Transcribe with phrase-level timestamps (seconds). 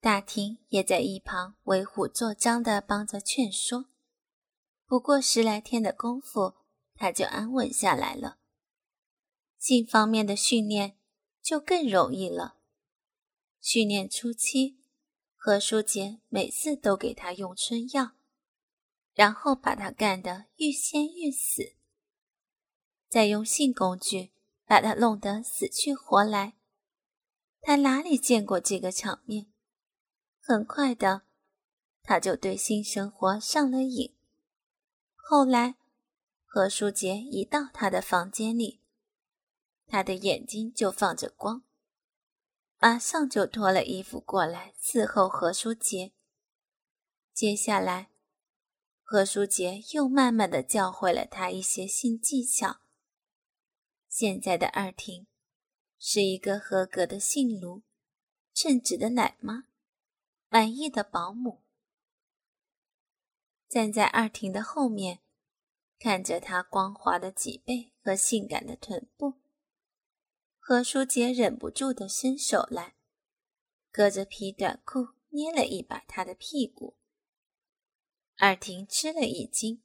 [0.00, 3.84] 大厅也在一旁为虎作伥的帮着劝说。
[4.86, 6.54] 不过十来天的功夫，
[6.94, 8.38] 他就安稳下来了。
[9.58, 10.96] 性方面的训练
[11.42, 12.56] 就更容易了。
[13.60, 14.80] 训练初期，
[15.36, 18.12] 何书杰每次都给他用春药，
[19.12, 21.74] 然后把他干得欲仙欲死，
[23.06, 24.32] 再用性工具
[24.64, 26.56] 把他弄得死去活来。
[27.60, 29.49] 他哪里见过这个场面？
[30.40, 31.22] 很快的，
[32.02, 34.16] 他就对性生活上了瘾。
[35.14, 35.76] 后来，
[36.44, 38.80] 何书杰一到他的房间里，
[39.86, 41.62] 他的眼睛就放着光，
[42.78, 46.12] 马上就脱了衣服过来伺候何书杰。
[47.32, 48.10] 接下来，
[49.02, 52.80] 何书杰又慢慢的教会了他一些性技巧。
[54.08, 55.26] 现在的二婷。
[56.02, 57.82] 是一个合格的性奴，
[58.54, 59.64] 称职的奶妈，
[60.52, 61.62] 满意的保姆。
[63.68, 65.20] 站在二婷的后面，
[65.96, 69.34] 看着她光滑的脊背和性感的臀部，
[70.58, 72.96] 何书杰忍不住的伸手来，
[73.92, 76.96] 隔着皮短裤捏了一把她的屁股。
[78.36, 79.84] 二婷吃了一惊，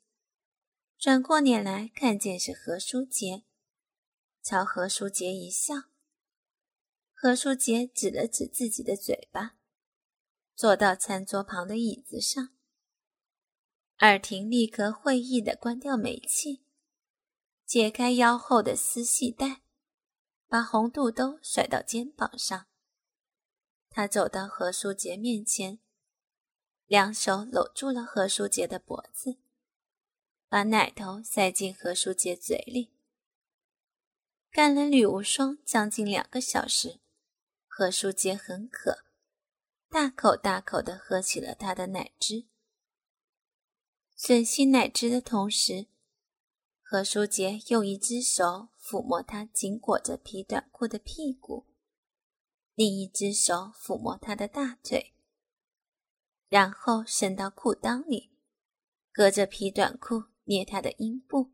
[0.97, 3.43] 转过脸来看见是何书杰，
[4.41, 5.75] 朝何书杰一笑。
[7.13, 9.54] 何书杰指了指自己的嘴巴，
[10.55, 12.49] 坐到餐桌旁的椅子上。
[13.97, 16.63] 二婷立刻会意的关掉煤气，
[17.65, 19.61] 解开腰后的丝系带，
[20.47, 22.67] 把红肚兜甩到肩膀上。
[23.89, 25.79] 他走到何书杰面前，
[26.85, 29.37] 两手搂住了何书杰的脖子，
[30.49, 32.91] 把奶头塞进何书杰嘴里，
[34.51, 36.99] 干了吕无双将近两个小时。
[37.67, 39.05] 何书杰很渴，
[39.95, 42.47] 大口大口地喝起了他的奶汁。
[44.19, 45.87] 吮吸奶汁的同时，
[46.81, 51.67] 何书杰用一只手抚摸他紧裹着皮短裤的屁股，
[52.73, 55.13] 另一只手抚摸他的大腿，
[56.49, 58.33] 然后伸到裤裆里，
[59.13, 61.53] 隔着皮短裤捏他的阴部，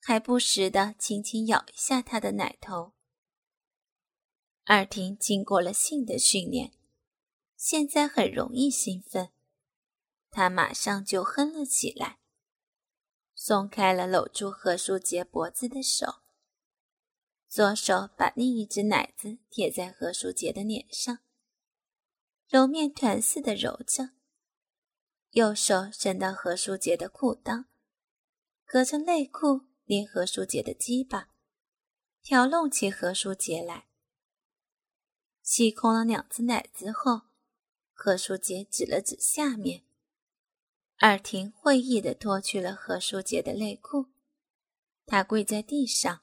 [0.00, 2.94] 还不时地轻轻咬一下他的奶头。
[4.64, 6.72] 二婷经过了性的训练，
[7.66, 9.32] 现在很容易兴奋，
[10.30, 12.18] 他马上就哼了起来，
[13.34, 16.16] 松开了搂住何书杰脖子的手，
[17.48, 21.20] 左手把另一只奶子贴在何书杰的脸上，
[22.46, 24.10] 揉面团似的揉着，
[25.30, 27.64] 右手伸到何书杰的裤裆，
[28.66, 31.30] 隔着内裤捏何书杰的鸡巴，
[32.20, 33.88] 挑弄起何书杰来。
[35.40, 37.22] 吸空了两只奶子后，
[37.94, 39.84] 何书杰指了指下面。
[40.98, 44.10] 二婷会意地脱去了何书杰的内裤，
[45.06, 46.22] 他跪在地上，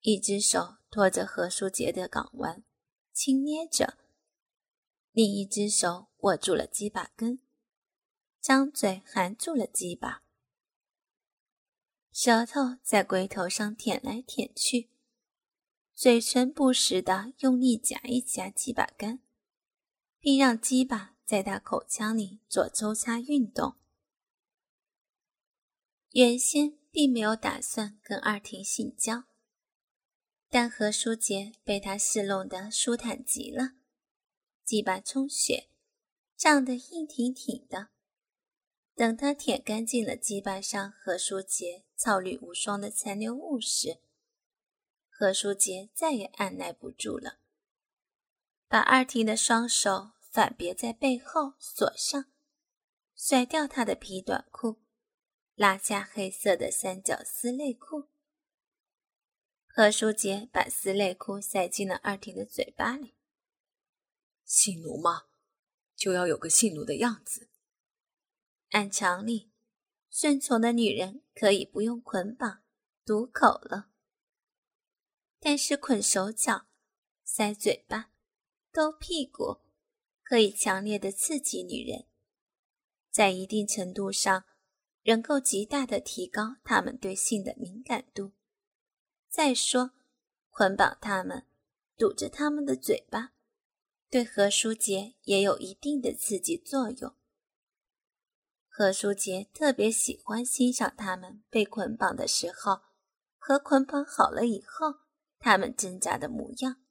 [0.00, 2.62] 一只手托着何书杰的睾丸，
[3.12, 3.96] 轻捏着；
[5.12, 7.40] 另一只手握住了鸡巴根，
[8.40, 10.22] 张嘴含住了鸡巴，
[12.12, 14.90] 舌头在龟头上舔来舔去。
[15.94, 19.20] 嘴唇不时的用力夹一夹鸡巴干，
[20.22, 23.74] 并让鸡巴在他口腔里做抽插运动。
[26.12, 29.24] 原先并没有打算跟二婷性交，
[30.48, 33.72] 但何书杰被他戏弄得舒坦极了，
[34.64, 35.68] 鸡巴充血，
[36.36, 37.88] 胀得硬挺挺的。
[38.94, 43.98] 等他舔干净了鸡巴上何书杰草绿无双的残留物时，
[45.08, 47.40] 何书杰再也按耐不住了，
[48.72, 52.32] 把二婷的双手反别在背后锁上，
[53.14, 54.80] 甩掉她的皮短裤，
[55.54, 58.08] 拉下黑色的三角丝内裤。
[59.66, 63.14] 何书杰把丝内裤塞进了二婷的嘴巴里。
[64.46, 65.24] 性奴嘛，
[65.94, 67.50] 就要有个性奴的样子。
[68.70, 69.52] 按常理，
[70.08, 72.62] 顺从的女人可以不用捆绑，
[73.04, 73.90] 堵口了。
[75.38, 76.64] 但是捆手脚、
[77.22, 78.11] 塞嘴巴、
[78.72, 79.58] 勾屁股，
[80.22, 82.06] 可以强烈的刺激女人。
[83.10, 84.44] 在一定程度上，
[85.02, 88.32] 能够极大的提高她们对性的敏感度。
[89.28, 89.90] 再说，
[90.50, 91.46] 捆绑他们，
[91.98, 93.32] 堵着他们的嘴巴，
[94.08, 97.14] 对何书杰也有一定的刺激作用。
[98.68, 102.80] 何书杰特别喜欢欣赏他们被捆绑的时候
[103.36, 105.00] 和捆绑好了以后
[105.38, 106.81] 他们挣扎的模样，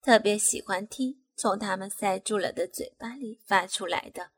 [0.00, 4.30] 特别喜欢听从他们塞住了的嘴巴里发出来的。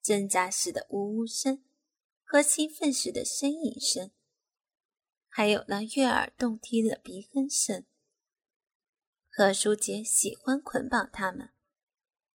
[0.00, 1.64] 挣扎时的呜呜声
[2.24, 4.10] 和兴奋时的呻吟声，
[5.28, 7.84] 还有那悦耳动听的鼻哼声。
[9.28, 11.50] 何书杰喜欢捆绑他们，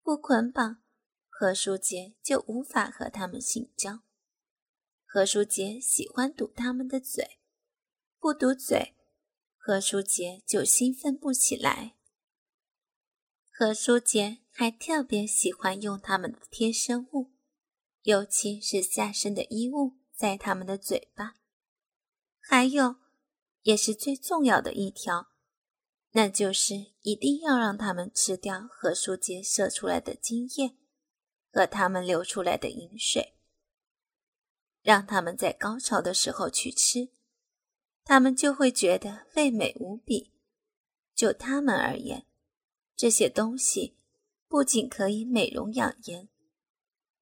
[0.02, 0.82] 不捆绑，
[1.28, 4.00] 何书杰就无法和他们性交。
[5.06, 7.38] 何书杰喜欢堵他们的嘴，
[8.18, 8.96] 不堵嘴，
[9.56, 11.96] 何书杰就兴奋不起来。
[13.60, 17.30] 何书杰还特别喜欢用他们的贴身物。
[18.04, 21.34] 尤其是下身的衣物，在他们的嘴巴。
[22.38, 22.96] 还有，
[23.60, 25.26] 也是最重要的一条，
[26.12, 30.78] 那就是一定要让他们吃掉何书杰射出来的精液
[31.52, 33.36] 和他们流出来的饮水，
[34.80, 37.10] 让他们在高潮的时候去吃，
[38.04, 40.32] 他们就会觉得味美无比。
[41.14, 42.24] 就他们而言，
[43.00, 43.96] 这些东西
[44.46, 46.28] 不仅可以美容养颜，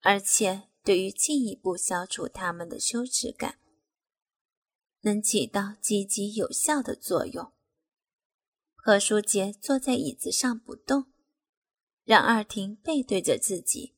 [0.00, 0.64] 而且。
[0.84, 3.58] 对于进一步消除他们的羞耻感，
[5.02, 7.52] 能起到积极有效的作用。
[8.74, 11.12] 何书杰坐在椅子上不动，
[12.04, 13.96] 让二婷背对着自己，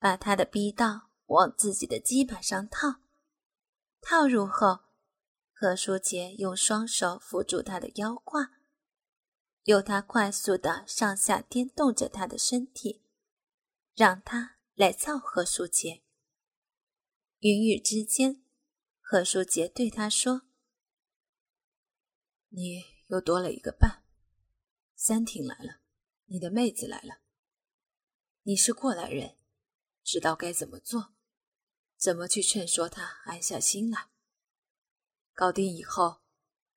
[0.00, 2.96] 把他的逼道往自己的鸡巴上套。
[4.00, 4.80] 套入后，
[5.52, 8.50] 何书杰用双手扶住他的腰胯，
[9.68, 13.02] 由他快速的上下颠动着他的身体，
[13.94, 14.56] 让他。
[14.74, 16.04] 来造何书杰。
[17.40, 18.44] 云雨之间，
[19.00, 20.42] 何书杰对他说
[22.50, 24.04] ：“你又多了一个伴，
[24.94, 25.80] 三婷来了，
[26.26, 27.22] 你的妹子来了。
[28.42, 29.36] 你是过来人，
[30.04, 31.12] 知道该怎么做，
[31.96, 34.10] 怎么去劝说她安下心来。
[35.34, 36.20] 搞定以后，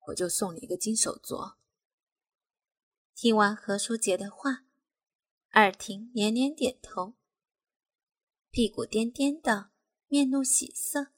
[0.08, 1.58] 我就送你一个金手镯。”
[3.22, 4.64] 听完何书杰的话，
[5.52, 7.14] 二婷连连点头。
[8.50, 9.70] 屁股颠颠的，
[10.08, 11.12] 面露喜色，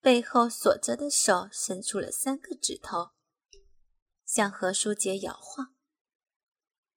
[0.00, 3.10] 背后锁着的手伸出了三个指头，
[4.24, 5.74] 向何书杰摇晃。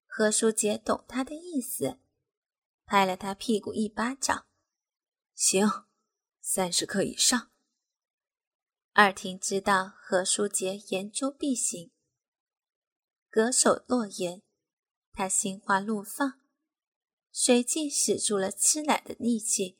[0.05, 1.97] 何书杰懂他的意思，
[2.85, 4.45] 拍了他屁股一巴掌
[5.33, 5.67] ：“行，
[6.39, 7.49] 三十克以上。”
[8.94, 11.91] 二婷知道何书杰言出必行，
[13.37, 14.41] 隔手落言，
[15.13, 16.41] 他心花怒放。
[17.31, 19.77] 随即使出了吃奶的力气，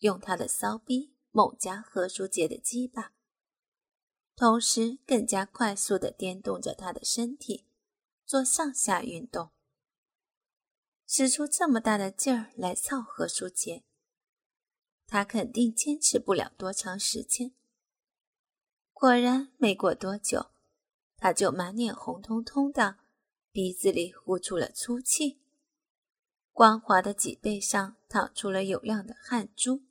[0.00, 3.14] 用他的骚逼猛夹何书杰的鸡巴，
[4.36, 7.66] 同时更加快速地颠动着他的身体，
[8.26, 9.52] 做上下运动，
[11.06, 13.84] 使出这么大的劲儿来操何书杰，
[15.06, 17.54] 他肯定坚持不了多长时间。
[18.92, 20.50] 果然，没过多久，
[21.18, 22.98] 他就满脸红彤彤的，
[23.50, 25.40] 鼻子里呼出了粗气。
[26.52, 29.82] 光滑的脊背上淌出了有亮的汗珠，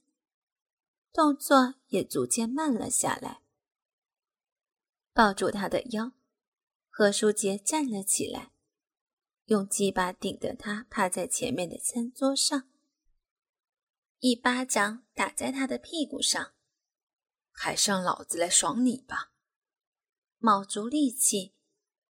[1.13, 3.41] 动作也逐渐慢了下来。
[5.13, 6.13] 抱住他的腰，
[6.89, 8.53] 何书杰站了起来，
[9.46, 12.69] 用鸡巴顶着他趴在前面的餐桌上，
[14.19, 16.53] 一巴掌打在他的屁股上，
[17.51, 19.34] 还是让老子来爽你吧！
[20.39, 21.56] 卯足力气，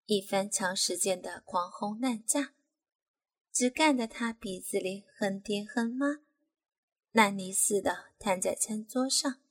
[0.06, 2.54] 一番长时间的狂轰滥炸。
[3.54, 6.20] 只干得他鼻子里哼爹哼妈，
[7.12, 9.42] 烂泥似的瘫在餐桌上，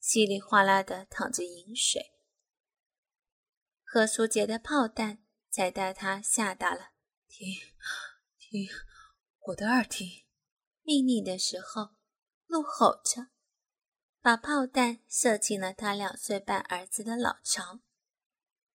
[0.00, 2.12] 稀里哗啦的淌着饮水。
[3.84, 6.90] 何书杰的炮弹才带他吓大了，
[7.28, 7.46] 停
[8.36, 8.68] 停，
[9.46, 10.24] 我的二停！
[10.82, 11.90] 命令的时候，
[12.48, 13.28] 怒吼着，
[14.26, 17.78] 把炮弹射进了他两岁半儿子的老巢。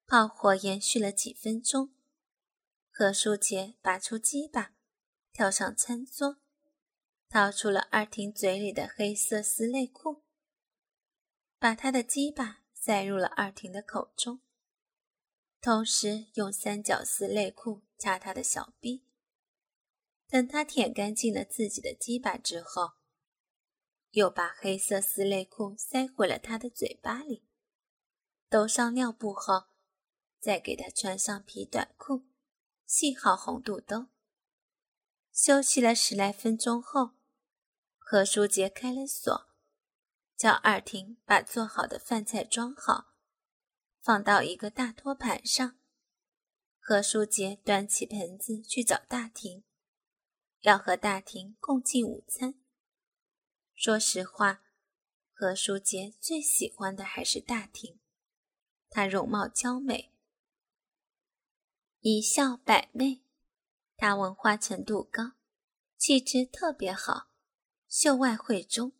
[0.07, 1.91] 炮火延续了几分钟。
[2.89, 4.77] 何书杰拔出鸡巴，
[5.33, 6.37] 跳上餐桌，
[7.29, 10.23] 掏出了二婷嘴里的黑色丝内裤，
[11.59, 14.41] 把他的鸡巴塞入了二婷的口中，
[15.61, 19.05] 同时用三角丝内裤插他的小臂。
[20.29, 22.93] 等他舔干净了自己的鸡巴之后，
[24.11, 27.45] 又把黑色丝内裤塞回了他的嘴巴里，
[28.49, 29.67] 兜上尿布后，
[30.41, 32.27] 再给他穿上皮短裤。
[32.85, 34.09] 系好红肚兜。
[35.33, 37.13] 休息了十来分钟后，
[37.99, 39.47] 何书杰开了锁，
[40.37, 43.15] 叫二婷把做好的饭菜装好，
[44.01, 45.79] 放到一个大托盘上。
[46.81, 49.63] 何书杰端起盆子去找大婷，
[50.63, 52.60] 要和大婷共进午餐。
[53.83, 54.63] 说实话，
[55.33, 57.99] 何书杰最喜欢的还是大婷，
[58.91, 60.13] 她容貌娇美，
[62.01, 63.23] 一笑百媚，
[63.97, 65.33] 她文化程度高，
[65.97, 67.31] 气质特别好，
[67.89, 68.93] 秀外慧中。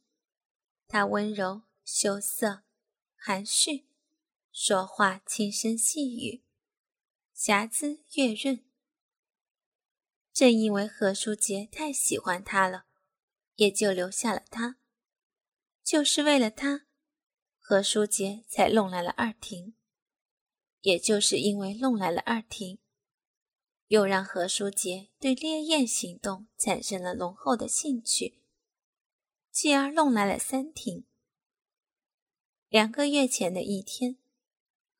[0.89, 2.63] 她温柔羞涩，
[3.15, 3.85] 含蓄，
[4.51, 6.43] 说话轻声细语。
[7.35, 8.65] 瑕疵月润，
[10.33, 12.87] 正因为何书杰太喜欢他了，
[13.61, 14.79] 也就留下了他。
[15.85, 16.87] 就是为了他，
[17.59, 19.75] 何书杰才弄来了二婷。
[20.81, 22.79] 也就是因为弄来了二婷，
[23.89, 28.41] 又让何书杰对烈焰行动产生了浓厚的兴趣，
[29.51, 31.05] 继而弄来了三婷。
[32.71, 34.17] 两个月前的一天。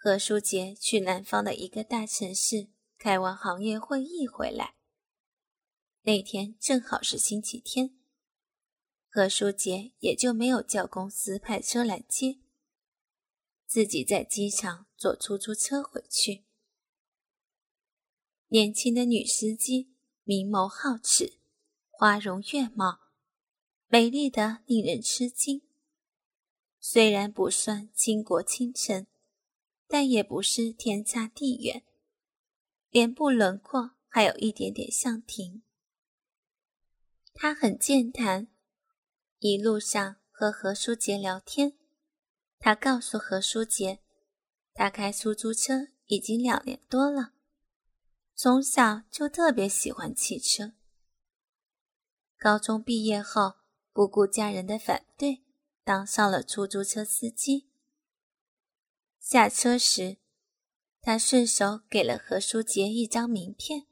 [0.03, 4.75] 何书杰去南方的一个大城市开完行业会议回来，
[6.03, 8.00] 那天正好是星期天，
[9.11, 12.39] 何书杰也就没有叫公司派车来接，
[13.67, 16.45] 自己在机场坐出租车回去。
[18.49, 21.39] 年轻的女司机明眸皓齿，
[21.91, 23.01] 花容月貌，
[23.89, 25.63] 美丽的令人吃惊。
[26.79, 29.07] 虽然不算倾国倾城。
[29.93, 31.83] 但也不是天差地远，
[32.91, 35.65] 脸部轮廓还有一点点像婷。
[37.35, 38.47] 他很健谈，
[39.43, 41.73] 一路上和何书杰聊天。
[42.59, 44.01] 他告诉何书杰，
[44.75, 47.33] 他开出租车已经两年多了，
[48.35, 50.75] 从小就特别喜欢汽车。
[52.37, 53.55] 高中毕业后，
[53.95, 55.43] 不顾家人的反对，
[55.85, 57.71] 当上了出租车司机。
[59.19, 60.19] 下车时，
[61.01, 63.87] 他顺手给了何书杰一张名片。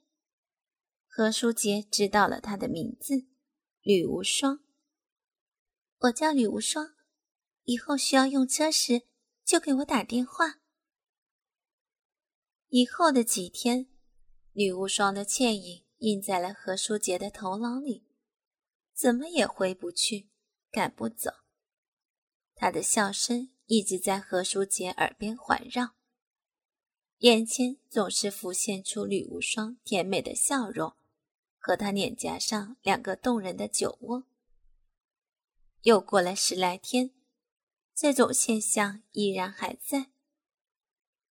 [1.06, 3.26] 何书杰知道了他的名字，
[3.80, 4.60] 吕无双。
[5.98, 6.94] 我叫吕无双，
[7.64, 9.02] 以后需要用车时
[9.44, 10.60] 就给我打电话。
[12.68, 13.88] 以后的几天，
[14.52, 18.06] 吕无双的倩影印在了何书杰的头脑里，
[18.94, 20.28] 怎么也回不去，
[20.70, 21.30] 赶不走。
[22.54, 23.50] 他的笑声。
[23.70, 25.90] 一直在何书杰耳边环绕，
[27.18, 30.96] 眼前总是浮现出吕无双甜美的笑容
[31.58, 34.24] 和他脸颊上两个动人的酒窝。
[35.82, 37.12] 又过了十来天，
[37.94, 40.10] 这种现象依然还在。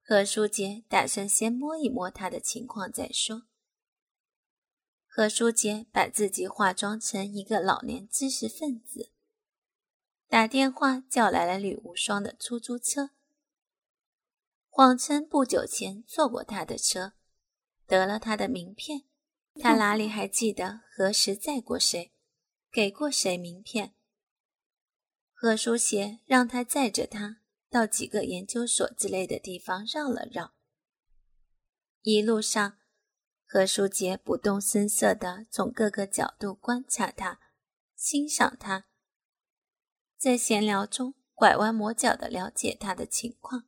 [0.03, 3.43] 何书杰打算先摸一摸他的情况再说。
[5.09, 9.11] 何书杰把自己化妆成一个老年知识分子。
[10.29, 13.11] 打电话叫来了吕无双的出租车，
[14.69, 17.15] 谎称不久前坐过他的车，
[17.87, 19.05] 得了他的名片。
[19.61, 22.13] 他哪里还记得何时载过谁，
[22.71, 23.96] 给过谁名片？
[25.39, 30.55] 何书杰让他载着他到几个研究所之类的地方绕了绕。
[32.01, 32.79] 一路上，
[33.45, 37.39] 何书杰不动声色地从各个角度观察他，
[37.95, 38.87] 欣赏他。
[40.17, 43.65] 在闲聊中拐弯抹角的了解他的情况，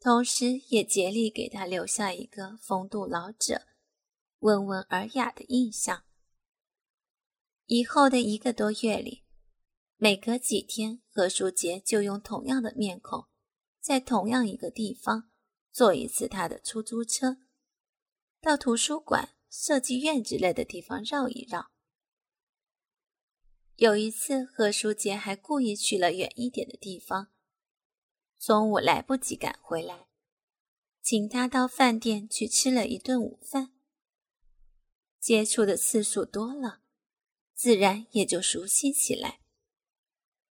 [0.00, 3.68] 同时也竭力给他留下一个风度老者、
[4.40, 6.02] 温文尔雅的印象。
[7.66, 9.22] 以后的一个多月里，
[9.98, 13.28] 每隔几天，何书杰就用同样的面孔，
[13.80, 15.30] 在同样一个地方
[15.72, 17.38] 坐一次他的出租车，
[18.38, 21.70] 到图书馆、设计院之类的地方绕一绕。
[23.76, 27.28] 有一次，何书杰还故意去了远一点的地方，
[28.38, 30.08] 中午来不及赶回来，
[31.00, 33.72] 请他到饭店去吃了一顿午饭。
[35.18, 36.82] 接触的次数多了，
[37.54, 39.40] 自然也就熟悉起来。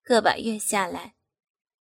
[0.05, 1.15] 个把月下来，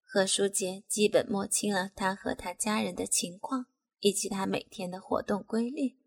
[0.03, 3.67] 何书杰基本摸清了他和他家人的情况，
[3.99, 5.99] 以及他每天的活动规律，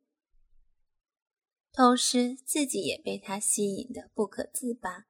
[1.71, 5.05] 同时自己也被他吸引的不可自拔。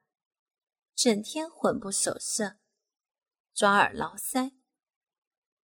[0.94, 2.58] 整天魂不守舍，
[3.54, 4.58] 抓耳挠腮，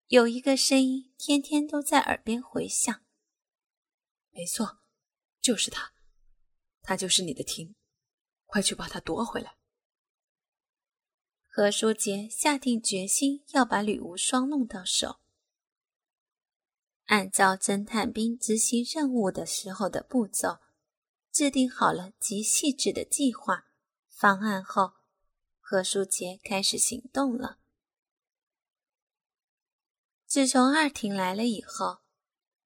[0.06, 3.04] 有一个声音天天都在耳边回响。
[4.30, 4.78] 没错，
[5.42, 5.92] 就是他，
[6.80, 7.74] 他就是你的婷，
[8.46, 9.58] 快去把他夺回来。
[11.56, 15.20] 何书杰下定决心要把吕无双弄到手，
[17.04, 20.58] 按照侦探兵执行任务的时候的步骤，
[21.30, 23.66] 制定好了极细致的计划。
[24.08, 24.94] 方案后，
[25.60, 27.60] 何书杰开始行动了。
[30.26, 32.00] 自从二婷来了以后，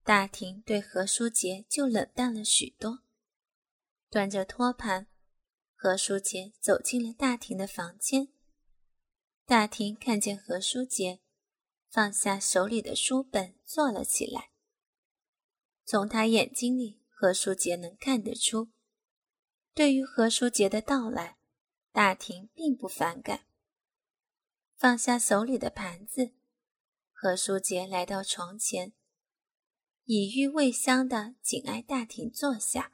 [0.02, 3.00] 大婷对何书杰就冷淡了许多。
[4.08, 5.08] 端着托盘，
[5.74, 8.32] 何书杰走进了大婷的房间。
[9.48, 11.20] 大庭看见何书杰，
[11.88, 14.50] 放下手里的书本，坐了起来。
[15.86, 18.68] 从他眼睛里，何书杰能看得出，
[19.72, 21.38] 对于何书杰的到来，
[21.92, 23.46] 大庭并不反感。
[24.76, 26.34] 放下手里的盘子，
[27.10, 28.92] 何书杰来到床前，
[30.04, 32.92] 以玉未香的紧挨大庭坐下，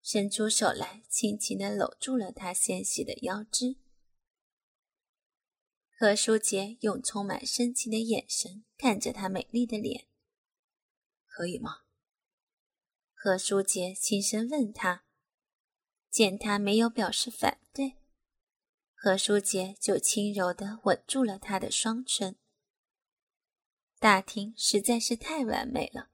[0.00, 3.78] 伸出手来，轻轻地搂住了她纤细的腰肢。
[6.02, 10.06] 何书杰用充满深情的眼神看着她美丽的脸。
[11.26, 11.80] 可以吗？
[13.12, 15.04] 何书杰轻声问他。
[16.10, 17.98] 见他没有表示反对，
[18.94, 22.36] 何书杰就轻柔地吻住了他的双唇。
[23.98, 26.08] 大厅实在是太完美了，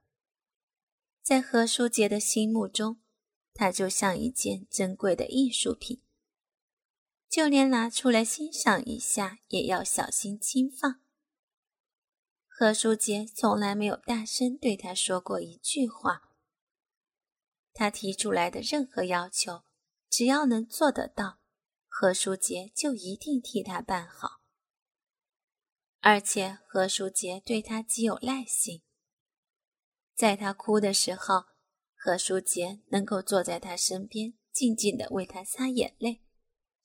[1.23, 3.00] 在何书杰的心目中，
[3.55, 6.02] 它就像一件珍贵的艺术品，
[7.28, 11.00] 就连拿出来欣赏一下也要小心轻放。
[12.47, 16.23] 何书杰从来没有大声对他说过一句话。
[17.75, 19.64] 他提出来的任何要求，
[20.09, 21.40] 只要能做得到，
[21.87, 24.40] 何书杰就一定替他办好。
[26.00, 28.83] 而且何书杰对他极有耐心，
[30.14, 31.45] 在他哭的时候，
[31.95, 36.23] 何书杰能够坐在他身边，静静的为他擦眼泪，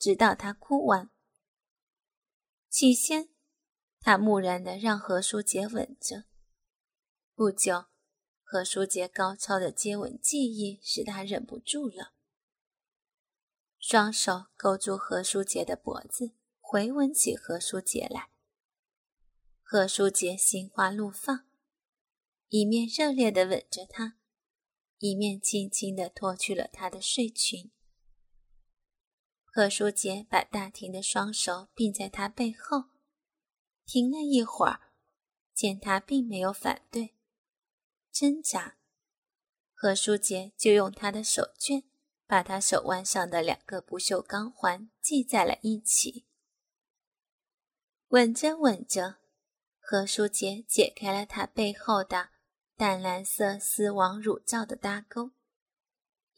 [0.02, 1.12] 直到他哭完。
[2.68, 3.30] 起先。
[4.04, 6.24] 他木然的让何书杰吻着，
[7.36, 7.86] 不久，
[8.42, 12.16] 何书杰高超的接吻技艺使他忍不住了，
[13.78, 18.32] 双手勾住何书杰的脖子，回吻起何书杰来。
[19.62, 21.46] 何书杰心花怒放，
[22.48, 24.18] 一面热烈的吻着他，
[24.98, 27.72] 一面轻轻的脱去了他的睡裙。
[29.54, 32.86] 何书杰把大婷的双手并在他背后。
[33.86, 34.80] 停了一会儿，
[35.54, 37.18] 见他并没有反对，
[38.14, 38.78] 挣扎，
[39.74, 41.84] 何书杰就用他的手绢
[42.26, 46.26] 把他手腕上的两个不锈钢环系在了一起。
[48.08, 49.18] 吻着吻着，
[49.78, 52.30] 何书杰解开了他背后的
[52.78, 55.32] 淡蓝色丝网乳罩的搭钩，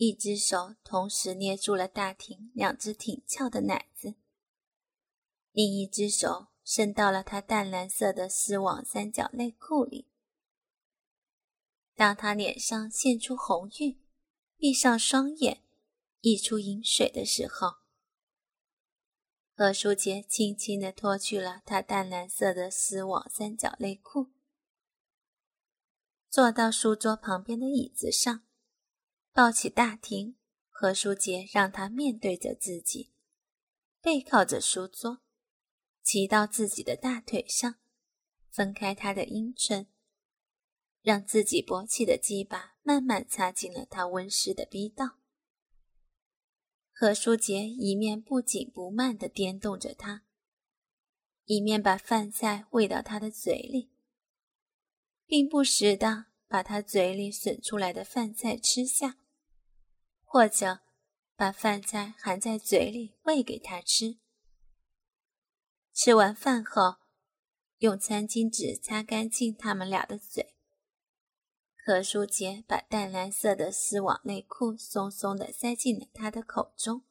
[0.06, 4.16] 一只手同时捏住了大婷两只挺翘的奶子，
[5.52, 6.48] 另一只手。
[6.66, 10.08] 伸到了他淡蓝色的丝网三角内裤里。
[11.94, 14.02] 当他脸上现出红晕，
[14.56, 15.62] 闭上双眼，
[16.22, 17.80] 溢出饮水的时候，
[19.54, 24.32] 何书杰轻轻地脱去了他淡蓝色的丝网三角内裤，
[26.30, 28.46] 坐到书桌旁边的椅子上，
[29.34, 30.36] 抱起大厅。
[30.69, 33.13] 何书杰让他面对着自己，
[34.02, 35.22] 背靠着书桌。
[36.04, 37.76] 骑到自己的大腿上，
[38.50, 39.88] 分开他的阴唇，
[41.02, 45.19] 让自己勃起的鸡巴慢慢插进了他温湿的逼道。
[46.91, 50.26] 何书杰一面不紧不慢地颠动着他，
[51.46, 53.93] 一面把饭菜喂到他的嘴里，
[55.26, 59.17] 并不时地把他嘴里吮出来的饭菜吃下，
[60.34, 60.80] 或者
[61.36, 64.17] 把饭菜含在嘴里喂给他吃。
[65.93, 66.96] 吃完饭后，
[67.78, 70.56] 用餐巾纸擦干净他们俩的嘴。
[71.86, 77.06] 何书杰把淡蓝色的丝网内裤松松地塞进了他的口中，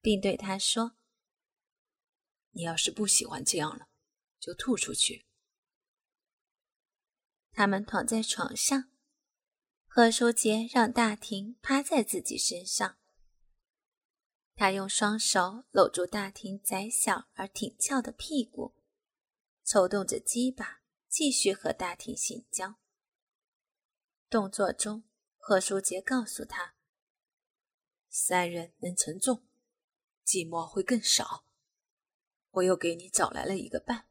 [0.00, 0.96] 并对他说
[2.50, 3.86] ：“你要是不喜欢这样了，
[4.40, 5.24] 就吐出去。”
[7.54, 8.89] 他们躺在床上，
[10.00, 12.96] 贺书杰让大婷趴在自己身上。
[14.54, 18.74] 他用双手搂住大婷窄小而挺翘的屁股，
[19.62, 22.76] 抽动着鸡巴，继续和大婷性交。
[24.30, 25.04] 动作中，
[25.36, 26.76] 贺书杰告诉他
[28.08, 29.42] ：“三人能承重，
[30.24, 31.44] 寂寞会更少。
[32.52, 34.06] 我又给你找来了一个伴。”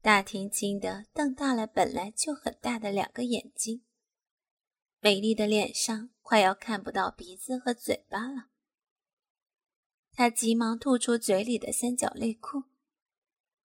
[0.00, 3.84] 大婷惊得瞪大了本来就很大的两个眼睛，
[5.04, 8.50] 美丽的脸上快要看不到鼻子和嘴巴了。
[10.12, 12.62] 他急忙吐出嘴里的三角内裤。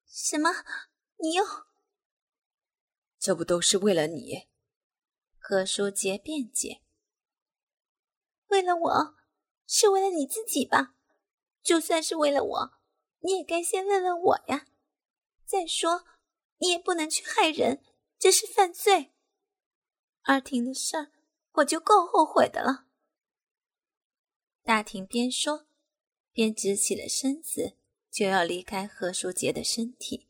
[0.07, 0.49] 什么？
[1.17, 1.45] 你又……
[3.19, 4.47] 这不都是为了你？
[5.37, 6.81] 何书杰辩解。
[8.47, 9.15] 为了我，
[9.67, 10.95] 是为了你自己吧？
[11.61, 12.73] 就算是为了我，
[13.19, 14.65] 你也该先问问我呀。
[15.45, 16.07] 再说，
[16.57, 17.83] 你也不能去害人，
[18.17, 19.13] 这是犯罪。
[20.23, 21.11] 二婷的事儿，
[21.57, 22.85] 我就够后悔的了。
[24.63, 25.67] 大婷边说，
[26.31, 27.77] 边直起了身子，
[28.11, 30.27] 就要离开何书杰的身体。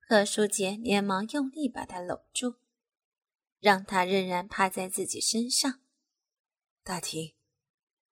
[0.00, 2.56] 何书杰连忙用力把她搂住，
[3.60, 5.80] 让她仍然趴在自己身上。
[6.82, 7.34] 大婷，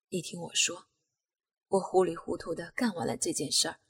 [0.09, 0.87] 你听我说，
[1.67, 3.81] 我糊里糊涂的干完了这件事儿，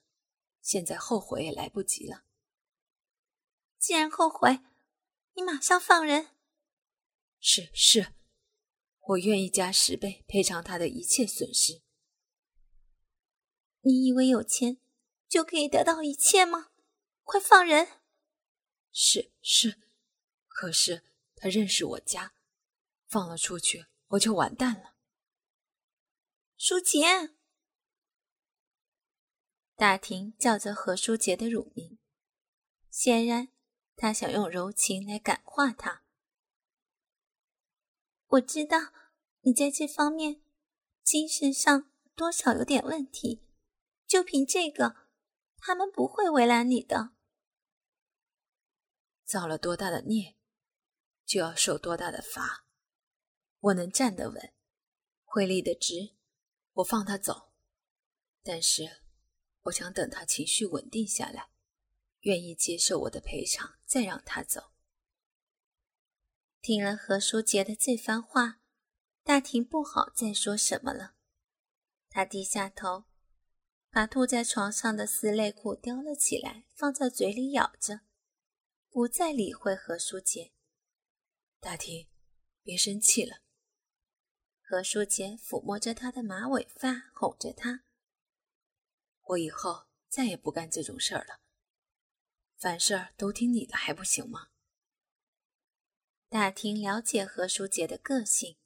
[0.62, 2.24] 现在后悔也来不及了。
[3.78, 4.60] 既然后悔，
[5.34, 6.37] 你马上放人。
[7.40, 8.14] 是是，
[9.00, 11.82] 我愿意加十倍赔偿他的一切损失。
[13.82, 14.78] 你以为有钱
[15.28, 16.70] 就可以得到一切吗？
[17.22, 18.00] 快放人！
[18.92, 19.80] 是是，
[20.46, 21.04] 可是
[21.36, 22.34] 他认识我家，
[23.06, 24.96] 放了出去我就完蛋了。
[26.56, 27.36] 舒杰，
[29.76, 31.98] 大庭叫着何书杰的乳名，
[32.90, 33.52] 显然
[33.94, 36.02] 他想用柔情来感化他。
[38.28, 38.92] 我知道
[39.40, 40.42] 你在这方面
[41.02, 43.42] 精神上多少有点问题，
[44.06, 45.08] 就凭这个，
[45.56, 47.12] 他们不会为难你的。
[49.24, 50.36] 造了多大的孽，
[51.24, 52.66] 就要受多大的罚。
[53.60, 54.52] 我能站得稳，
[55.24, 56.14] 会立得直，
[56.74, 57.52] 我放他走。
[58.42, 59.02] 但是，
[59.62, 61.48] 我想等他情绪稳定下来，
[62.20, 64.72] 愿意接受我的赔偿，再让他走。
[66.60, 68.60] 听了何书杰的这番话，
[69.22, 71.14] 大婷不好再说什么了。
[72.10, 73.04] 她低下头，
[73.90, 78.00] 把吐在床上的丝内裤叼了起来，放在嘴里咬着，
[78.90, 80.52] 不再理会何书杰。
[81.60, 82.08] 大婷，
[82.62, 83.38] 别生气了。
[84.60, 87.84] 何书杰抚摸着她的马尾发，哄着她
[89.28, 91.40] ：“我以后再也不干这种事儿了，
[92.58, 94.48] 凡事都听你的，还不行吗？”
[96.30, 98.58] 大婷了解何书杰的个性，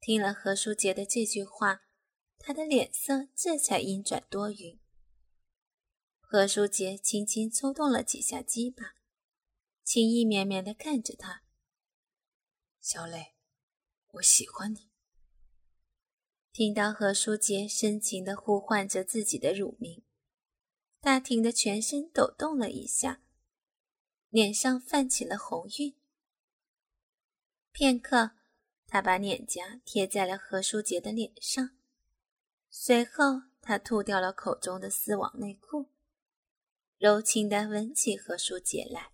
[0.00, 1.82] 听了何书杰的这句话，
[2.38, 4.80] 他的脸色这才阴转多云。
[6.18, 8.94] 何书杰轻轻抽动了几下鸡巴，
[9.84, 11.42] 情意绵绵地看着他
[12.80, 13.34] ：“小磊，
[14.12, 14.90] 我喜欢你。”
[16.50, 20.02] 听到何书杰深情地呼唤着自己的乳名，
[20.98, 23.22] 大婷的全身抖动了一下，
[24.30, 25.94] 脸上泛起了红晕。
[27.72, 28.32] 片刻，
[28.86, 31.70] 他把脸颊贴在了何书杰的脸上，
[32.68, 35.88] 随后他吐掉了口中的丝网内裤，
[36.98, 39.12] 柔情地吻起何书杰来。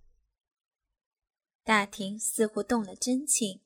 [1.62, 3.60] 大庭似乎动了真情，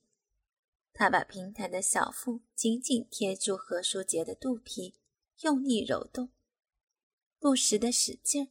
[0.93, 4.97] 他把平坦的小腹紧紧贴住何书杰的肚皮，
[5.41, 6.31] 用力揉动，
[7.39, 8.49] 不时的使劲儿，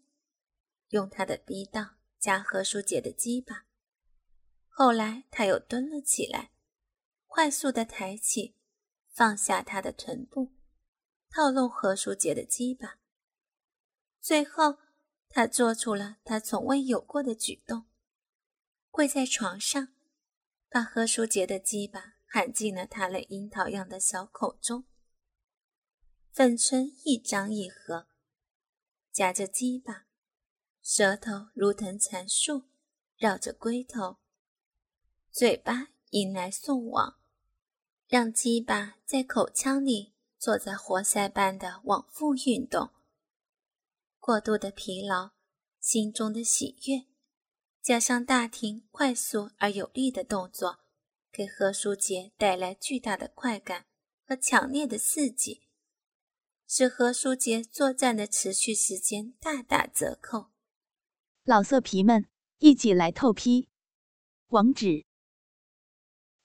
[0.90, 3.68] 用他的逼道夹何书杰的鸡巴。
[4.84, 6.54] 后来，他又蹲了起来，
[7.28, 8.56] 快速的抬起，
[9.12, 10.54] 放下他的臀部，
[11.30, 12.98] 套弄何书杰的鸡巴。
[14.20, 14.80] 最后，
[15.30, 17.86] 他做出了他从未有过的举动，
[18.90, 19.90] 跪在床上，
[20.68, 24.86] 把何书杰的鸡巴含进了他那樱桃样的小口中，
[26.32, 28.08] 粉唇一张一合，
[29.12, 30.08] 夹着鸡巴，
[30.82, 32.64] 舌头如藤缠树，
[33.18, 34.18] 绕着龟头。
[35.32, 37.18] 嘴巴迎来送往，
[38.10, 42.92] 让鸡巴在口腔里做着活塞般的往复运动。
[44.20, 45.32] 过度的疲劳，
[45.80, 47.06] 心中的喜悦，
[47.82, 50.80] 加上大庭快速而有力的动作，
[51.32, 53.86] 给何书杰带来巨大的快感
[54.28, 55.62] 和强烈的刺激，
[56.68, 60.52] 使何书杰作战的持续时间大打折扣。
[61.46, 63.70] 老色皮们，一起来透批，
[64.50, 65.06] 网址。